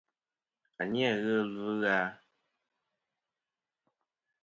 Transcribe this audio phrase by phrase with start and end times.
[0.81, 1.95] A ni-a ghɨ ɨlvɨ na.